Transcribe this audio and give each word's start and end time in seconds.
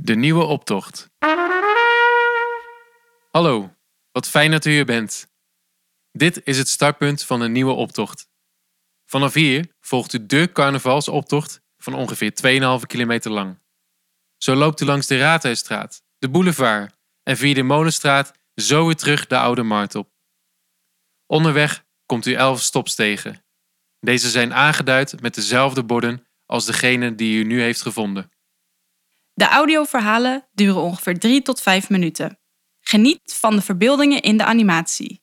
De 0.00 0.14
nieuwe 0.14 0.44
optocht. 0.44 1.10
Hallo, 3.30 3.74
wat 4.12 4.28
fijn 4.28 4.50
dat 4.50 4.64
u 4.64 4.70
hier 4.70 4.84
bent. 4.84 5.32
Dit 6.12 6.40
is 6.44 6.58
het 6.58 6.68
startpunt 6.68 7.22
van 7.22 7.40
een 7.40 7.52
nieuwe 7.52 7.72
optocht. 7.72 8.28
Vanaf 9.04 9.34
hier 9.34 9.74
volgt 9.80 10.12
u 10.12 10.26
de 10.26 10.50
carnavalsoptocht 10.52 11.60
van 11.76 11.94
ongeveer 11.94 12.32
2,5 12.80 12.86
kilometer 12.86 13.30
lang. 13.30 13.58
Zo 14.36 14.54
loopt 14.54 14.80
u 14.80 14.84
langs 14.84 15.06
de 15.06 15.18
Raadhuisstraat, 15.18 16.02
de 16.18 16.28
boulevard 16.28 16.96
en 17.22 17.36
via 17.36 17.54
de 17.54 17.62
Molenstraat 17.62 18.32
zo 18.54 18.86
weer 18.86 18.96
terug 18.96 19.26
de 19.26 19.38
Oude 19.38 19.62
Markt 19.62 19.94
op. 19.94 20.10
Onderweg 21.26 21.84
komt 22.06 22.26
u 22.26 22.32
elf 22.32 22.60
stops 22.60 22.94
tegen. 22.94 23.44
Deze 24.00 24.30
zijn 24.30 24.54
aangeduid 24.54 25.20
met 25.20 25.34
dezelfde 25.34 25.84
borden 25.84 26.26
als 26.46 26.66
degene 26.66 27.14
die 27.14 27.38
u 27.38 27.44
nu 27.44 27.62
heeft 27.62 27.82
gevonden. 27.82 28.30
De 29.38 29.48
audioverhalen 29.48 30.46
duren 30.52 30.82
ongeveer 30.82 31.18
3 31.18 31.42
tot 31.42 31.60
5 31.60 31.88
minuten. 31.88 32.38
Geniet 32.80 33.20
van 33.40 33.56
de 33.56 33.62
verbeeldingen 33.62 34.22
in 34.22 34.36
de 34.36 34.44
animatie. 34.44 35.22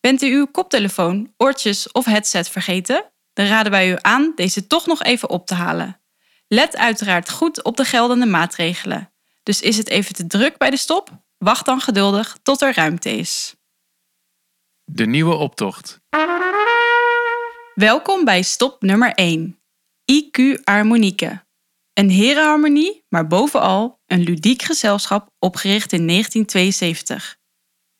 Bent 0.00 0.22
u 0.22 0.34
uw 0.34 0.46
koptelefoon, 0.46 1.34
oortjes 1.36 1.92
of 1.92 2.04
headset 2.04 2.48
vergeten? 2.48 3.12
Dan 3.32 3.46
raden 3.46 3.72
wij 3.72 3.90
u 3.90 3.96
aan 4.00 4.32
deze 4.34 4.66
toch 4.66 4.86
nog 4.86 5.02
even 5.02 5.30
op 5.30 5.46
te 5.46 5.54
halen. 5.54 6.00
Let 6.48 6.76
uiteraard 6.76 7.30
goed 7.30 7.62
op 7.62 7.76
de 7.76 7.84
geldende 7.84 8.26
maatregelen. 8.26 9.12
Dus 9.42 9.60
is 9.60 9.76
het 9.76 9.88
even 9.88 10.14
te 10.14 10.26
druk 10.26 10.58
bij 10.58 10.70
de 10.70 10.76
stop? 10.76 11.10
Wacht 11.38 11.64
dan 11.64 11.80
geduldig 11.80 12.36
tot 12.42 12.62
er 12.62 12.74
ruimte 12.74 13.10
is. 13.10 13.54
De 14.84 15.06
nieuwe 15.06 15.34
optocht. 15.34 16.00
Welkom 17.74 18.24
bij 18.24 18.42
stop 18.42 18.82
nummer 18.82 19.12
1. 19.12 19.60
IQ 20.12 20.62
Harmonieke. 20.64 21.45
Een 21.98 22.10
herenharmonie, 22.10 23.04
maar 23.08 23.26
bovenal 23.26 24.00
een 24.06 24.22
ludiek 24.22 24.62
gezelschap 24.62 25.30
opgericht 25.38 25.92
in 25.92 26.06
1972. 26.06 27.36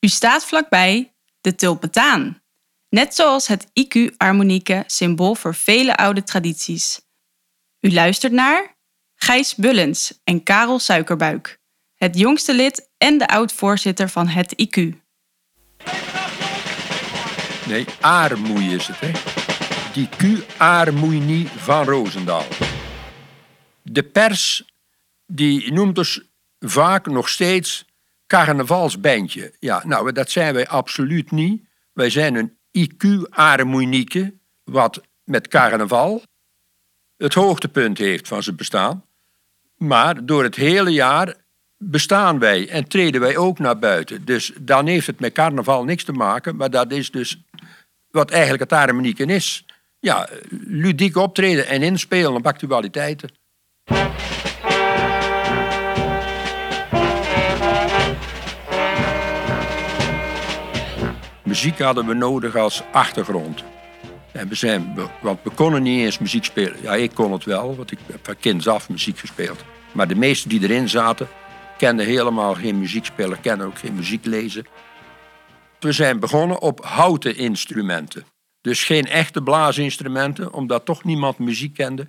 U 0.00 0.08
staat 0.08 0.44
vlakbij 0.44 1.14
de 1.40 1.54
tulpetaan. 1.54 2.42
Net 2.88 3.14
zoals 3.14 3.46
het 3.46 3.66
IQ 3.66 4.16
Harmonieke 4.16 4.84
symbool 4.86 5.34
voor 5.34 5.54
vele 5.54 5.96
oude 5.96 6.22
tradities. 6.22 7.00
U 7.80 7.92
luistert 7.92 8.32
naar 8.32 8.76
Gijs 9.14 9.54
Bullens 9.54 10.20
en 10.24 10.42
Karel 10.42 10.78
Suikerbuik, 10.78 11.60
het 11.94 12.18
jongste 12.18 12.54
lid 12.54 12.90
en 12.98 13.18
de 13.18 13.28
oud-voorzitter 13.28 14.08
van 14.08 14.28
het 14.28 14.54
IQ. 14.62 14.80
Nee, 17.66 17.84
aarmoei 18.00 18.74
is 18.74 18.86
het, 18.86 19.00
hè. 19.00 19.10
Die 19.92 20.08
Q-aarmoeinie 20.08 21.48
van 21.48 21.84
Roosendaal. 21.84 22.44
De 23.96 24.02
pers 24.02 24.64
die 25.26 25.72
noemt 25.72 25.94
dus 25.94 26.20
vaak 26.58 27.06
nog 27.06 27.28
steeds 27.28 27.84
carnavalsbandje. 28.26 29.54
Ja, 29.60 29.82
nou, 29.86 30.12
dat 30.12 30.30
zijn 30.30 30.54
wij 30.54 30.68
absoluut 30.68 31.30
niet. 31.30 31.62
Wij 31.92 32.10
zijn 32.10 32.34
een 32.34 32.56
IQ-aarmoenieke, 32.70 34.34
wat 34.64 35.00
met 35.24 35.48
carnaval 35.48 36.22
het 37.16 37.34
hoogtepunt 37.34 37.98
heeft 37.98 38.28
van 38.28 38.42
zijn 38.42 38.56
bestaan. 38.56 39.04
Maar 39.76 40.26
door 40.26 40.42
het 40.42 40.54
hele 40.54 40.90
jaar 40.90 41.34
bestaan 41.76 42.38
wij 42.38 42.68
en 42.68 42.88
treden 42.88 43.20
wij 43.20 43.36
ook 43.36 43.58
naar 43.58 43.78
buiten. 43.78 44.24
Dus 44.24 44.52
dan 44.60 44.86
heeft 44.86 45.06
het 45.06 45.20
met 45.20 45.32
carnaval 45.32 45.84
niks 45.84 46.04
te 46.04 46.12
maken, 46.12 46.56
maar 46.56 46.70
dat 46.70 46.92
is 46.92 47.10
dus 47.10 47.42
wat 48.10 48.30
eigenlijk 48.30 48.62
het 48.70 48.78
harmonieken 48.78 49.30
is. 49.30 49.64
Ja, 49.98 50.28
ludiek 50.66 51.16
optreden 51.16 51.66
en 51.66 51.82
inspelen 51.82 52.34
op 52.34 52.46
actualiteiten. 52.46 53.44
Muziek 61.56 61.78
hadden 61.78 62.06
we 62.06 62.14
nodig 62.14 62.56
als 62.56 62.82
achtergrond. 62.92 63.64
En 64.32 64.48
we 64.48 64.54
zijn, 64.54 64.94
want 65.20 65.38
we 65.42 65.50
konden 65.50 65.82
niet 65.82 66.00
eens 66.00 66.18
muziek 66.18 66.44
spelen. 66.44 66.82
Ja, 66.82 66.94
ik 66.94 67.14
kon 67.14 67.32
het 67.32 67.44
wel, 67.44 67.76
want 67.76 67.90
ik 67.90 67.98
heb 68.06 68.18
van 68.22 68.36
kinds 68.36 68.68
af 68.68 68.88
muziek 68.88 69.18
gespeeld. 69.18 69.64
Maar 69.92 70.08
de 70.08 70.14
meesten 70.14 70.48
die 70.48 70.62
erin 70.62 70.88
zaten, 70.88 71.28
kenden 71.78 72.06
helemaal 72.06 72.54
geen 72.54 72.78
muziek 72.78 73.04
spelen, 73.04 73.40
kenden 73.40 73.66
ook 73.66 73.78
geen 73.78 73.94
muziek 73.94 74.24
lezen. 74.24 74.66
We 75.80 75.92
zijn 75.92 76.20
begonnen 76.20 76.60
op 76.60 76.84
houten 76.84 77.36
instrumenten. 77.36 78.24
Dus 78.60 78.84
geen 78.84 79.06
echte 79.06 79.42
blaasinstrumenten, 79.42 80.52
omdat 80.52 80.84
toch 80.84 81.04
niemand 81.04 81.38
muziek 81.38 81.74
kende. 81.74 82.06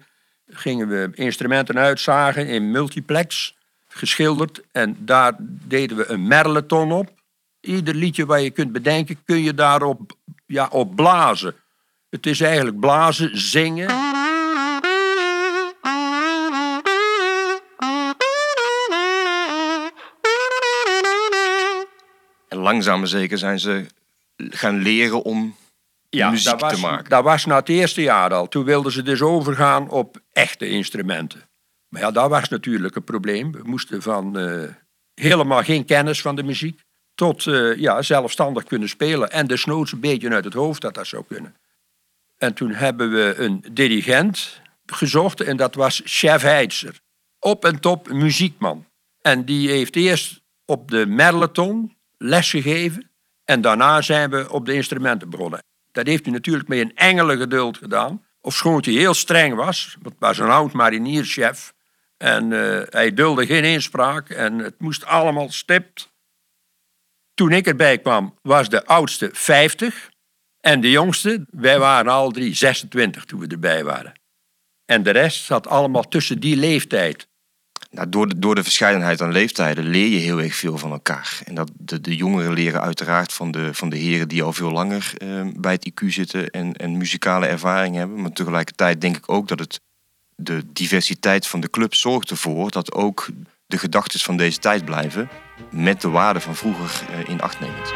Gingen 0.47 0.87
we 0.87 1.09
instrumenten 1.13 1.77
uitzagen 1.77 2.47
in 2.47 2.71
multiplex, 2.71 3.55
geschilderd. 3.87 4.61
En 4.71 4.97
daar 4.99 5.35
deden 5.39 5.97
we 5.97 6.09
een 6.09 6.27
merleton 6.27 6.91
op. 6.91 7.15
Ieder 7.67 7.95
liedje 7.95 8.25
wat 8.25 8.43
je 8.43 8.51
kunt 8.51 8.71
bedenken, 8.71 9.23
kun 9.25 9.41
je 9.41 9.53
daarop 9.53 10.17
ja, 10.45 10.67
op 10.71 10.95
blazen. 10.95 11.55
Het 12.09 12.25
is 12.25 12.41
eigenlijk 12.41 12.79
blazen, 12.79 13.37
zingen. 13.37 13.89
En 22.49 22.57
langzaam 22.57 23.05
zeker 23.05 23.37
zijn 23.37 23.59
ze 23.59 23.85
gaan 24.37 24.77
leren 24.77 25.23
om 25.23 25.55
muziek 26.09 26.43
dat 26.43 26.61
was, 26.61 26.73
te 26.73 26.79
maken. 26.79 27.09
Dat 27.09 27.23
was 27.23 27.45
na 27.45 27.55
het 27.55 27.69
eerste 27.69 28.01
jaar 28.01 28.33
al. 28.33 28.47
Toen 28.47 28.63
wilden 28.63 28.91
ze 28.91 29.03
dus 29.03 29.21
overgaan 29.21 29.89
op 29.89 30.21
echte 30.31 30.69
instrumenten. 30.69 31.49
Maar 31.87 32.01
ja, 32.01 32.11
dat 32.11 32.29
was 32.29 32.49
natuurlijk 32.49 32.95
een 32.95 33.03
probleem. 33.03 33.51
We 33.51 33.61
moesten 33.63 34.01
van 34.01 34.37
eh, 34.37 34.69
helemaal 35.13 35.63
geen 35.63 35.85
kennis 35.85 36.21
van 36.21 36.35
de 36.35 36.43
muziek 36.43 36.85
tot 37.17 37.47
eh, 37.47 37.75
ja, 37.75 38.01
zelfstandig 38.01 38.63
kunnen 38.63 38.89
spelen. 38.89 39.31
En 39.31 39.47
desnoods 39.47 39.91
een 39.91 39.99
beetje 39.99 40.29
uit 40.29 40.43
het 40.43 40.53
hoofd 40.53 40.81
dat 40.81 40.93
dat 40.93 41.07
zou 41.07 41.23
kunnen. 41.27 41.55
En 42.37 42.53
toen 42.53 42.71
hebben 42.71 43.11
we 43.11 43.33
een 43.37 43.63
dirigent 43.71 44.61
gezocht 44.85 45.41
en 45.41 45.57
dat 45.57 45.75
was 45.75 46.01
Chef 46.05 46.41
Heidser. 46.41 46.99
Op 47.39 47.65
en 47.65 47.79
top 47.79 48.09
muziekman. 48.09 48.85
En 49.21 49.45
die 49.45 49.69
heeft 49.69 49.95
eerst 49.95 50.41
op 50.65 50.91
de 50.91 51.05
merleton 51.05 51.95
les 52.17 52.49
gegeven. 52.49 53.09
En 53.45 53.61
daarna 53.61 54.01
zijn 54.01 54.29
we 54.29 54.51
op 54.51 54.65
de 54.65 54.73
instrumenten 54.73 55.29
begonnen. 55.29 55.63
Dat 55.91 56.07
heeft 56.07 56.23
hij 56.23 56.33
natuurlijk 56.33 56.67
met 56.67 56.79
een 56.79 56.95
engelengeduld 56.95 57.77
gedaan. 57.77 58.25
Ofschoon 58.41 58.81
hij 58.85 58.93
heel 58.93 59.13
streng 59.13 59.55
was. 59.55 59.97
Want 60.01 60.15
het 60.15 60.23
was 60.23 60.37
een 60.37 60.49
oud 60.49 60.71
marinierschef. 60.71 61.73
En 62.17 62.53
eh, 62.53 62.81
hij 62.89 63.13
dulde 63.13 63.45
geen 63.45 63.63
inspraak. 63.63 64.29
En 64.29 64.57
het 64.57 64.79
moest 64.79 65.05
allemaal 65.05 65.51
stipt. 65.51 66.15
Toen 67.37 67.51
ik 67.51 67.67
erbij 67.67 67.97
kwam, 67.97 68.33
was 68.41 68.69
de 68.69 68.85
oudste 68.85 69.29
50. 69.33 70.09
En 70.59 70.81
de 70.81 70.89
jongste, 70.89 71.45
wij 71.49 71.79
waren 71.79 72.11
al 72.11 72.31
drie 72.31 72.53
26 72.53 73.25
toen 73.25 73.39
we 73.39 73.47
erbij 73.47 73.83
waren. 73.83 74.13
En 74.85 75.03
de 75.03 75.09
rest 75.09 75.45
zat 75.45 75.67
allemaal 75.67 76.07
tussen 76.07 76.39
die 76.39 76.55
leeftijd. 76.55 77.27
Nou, 77.91 78.09
door, 78.09 78.27
de, 78.27 78.39
door 78.39 78.55
de 78.55 78.63
verscheidenheid 78.63 79.21
aan 79.21 79.31
leeftijden 79.31 79.83
leer 79.83 80.07
je 80.07 80.17
heel 80.17 80.41
erg 80.41 80.55
veel 80.55 80.77
van 80.77 80.91
elkaar. 80.91 81.39
En 81.43 81.55
dat 81.55 81.71
de, 81.75 82.15
jongeren 82.15 82.53
leren 82.53 82.81
uiteraard 82.81 83.33
van 83.33 83.51
de, 83.51 83.73
van 83.73 83.89
de 83.89 83.97
heren 83.97 84.27
die 84.27 84.43
al 84.43 84.53
veel 84.53 84.71
langer 84.71 85.13
eh, 85.17 85.41
bij 85.55 85.73
het 85.73 85.91
IQ 85.91 86.07
zitten 86.07 86.49
en, 86.49 86.73
en 86.73 86.97
muzikale 86.97 87.45
ervaring 87.45 87.95
hebben. 87.95 88.21
Maar 88.21 88.33
tegelijkertijd 88.33 89.01
denk 89.01 89.17
ik 89.17 89.31
ook 89.31 89.47
dat 89.47 89.59
het, 89.59 89.81
de 90.35 90.63
diversiteit 90.73 91.47
van 91.47 91.59
de 91.59 91.69
club 91.69 91.93
zorgt 91.95 92.29
ervoor 92.29 92.71
dat 92.71 92.93
ook 92.93 93.27
de 93.67 93.77
gedachten 93.77 94.19
van 94.19 94.37
deze 94.37 94.59
tijd 94.59 94.85
blijven. 94.85 95.29
Met 95.69 96.01
de 96.01 96.09
waarden 96.09 96.41
van 96.41 96.55
vroeger 96.55 97.07
eh, 97.11 97.29
in 97.29 97.41
acht 97.41 97.59
nemend. 97.59 97.93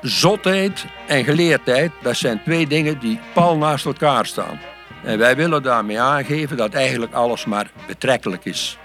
Zotheid 0.00 0.84
en 1.06 1.24
geleerdheid, 1.24 1.92
dat 2.02 2.16
zijn 2.16 2.42
twee 2.42 2.66
dingen 2.66 2.98
die 2.98 3.20
pal 3.34 3.56
naast 3.56 3.84
elkaar 3.84 4.26
staan. 4.26 4.60
En 5.04 5.18
wij 5.18 5.36
willen 5.36 5.62
daarmee 5.62 6.00
aangeven 6.00 6.56
dat 6.56 6.74
eigenlijk 6.74 7.12
alles 7.12 7.44
maar 7.44 7.70
betrekkelijk 7.86 8.44
is. 8.44 8.78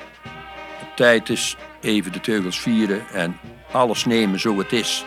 Op 0.81 0.95
tijd 0.95 1.29
is 1.29 1.55
even 1.81 2.11
de 2.11 2.19
teugels 2.19 2.59
vieren 2.59 3.01
en 3.13 3.39
alles 3.71 4.05
nemen 4.05 4.39
zo 4.39 4.57
het 4.57 4.71
is. 4.71 5.05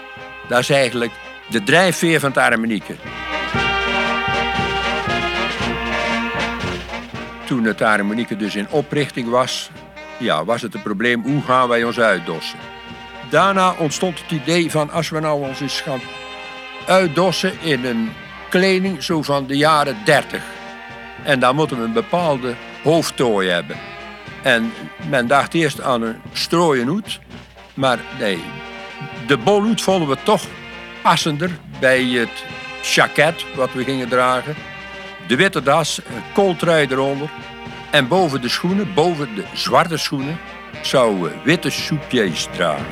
Dat 0.48 0.58
is 0.58 0.70
eigenlijk 0.70 1.12
de 1.48 1.62
drijfveer 1.62 2.20
van 2.20 2.30
het 2.30 2.38
harmonieke. 2.38 2.94
Toen 7.50 7.64
het 7.64 7.80
harmonieke 7.80 8.36
dus 8.36 8.56
in 8.56 8.68
oprichting 8.70 9.28
was, 9.28 9.70
ja, 10.18 10.44
was 10.44 10.62
het 10.62 10.74
een 10.74 10.82
probleem 10.82 11.22
hoe 11.22 11.42
gaan 11.42 11.68
wij 11.68 11.84
ons 11.84 12.00
uitdossen. 12.00 12.58
Daarna 13.30 13.74
ontstond 13.78 14.20
het 14.20 14.30
idee 14.30 14.70
van 14.70 14.90
als 14.90 15.08
we 15.08 15.20
nou 15.20 15.48
ons 15.48 15.60
eens 15.60 15.80
gaan 15.80 16.00
uitdossen 16.86 17.60
in 17.60 17.84
een 17.84 18.12
kleding 18.48 19.02
zo 19.02 19.22
van 19.22 19.46
de 19.46 19.56
jaren 19.56 19.96
30. 20.04 20.42
En 21.24 21.40
dan 21.40 21.54
moeten 21.54 21.78
we 21.78 21.84
een 21.84 21.92
bepaalde 21.92 22.54
hoofdtooi 22.82 23.48
hebben. 23.48 23.76
En 24.42 24.72
men 25.08 25.26
dacht 25.26 25.54
eerst 25.54 25.80
aan 25.80 26.02
een 26.02 26.16
strooien 26.32 26.86
hoed. 26.86 27.20
Maar 27.74 27.98
nee, 28.18 28.42
de 29.26 29.36
bolhoed 29.36 29.82
vonden 29.82 30.08
we 30.08 30.16
toch 30.22 30.42
passender 31.02 31.50
bij 31.80 32.04
het 32.04 32.44
jacket 32.82 33.44
wat 33.54 33.72
we 33.72 33.84
gingen 33.84 34.08
dragen. 34.08 34.54
De 35.30 35.36
witte 35.36 35.62
das, 35.62 35.98
een 35.98 36.32
kooltrui 36.32 36.86
eronder. 36.90 37.30
En 37.90 38.08
boven 38.08 38.40
de 38.40 38.48
schoenen, 38.48 38.94
boven 38.94 39.34
de 39.34 39.44
zwarte 39.54 39.96
schoenen, 39.96 40.38
zou 40.82 41.30
witte 41.44 41.70
soupieds 41.70 42.48
dragen. 42.52 42.86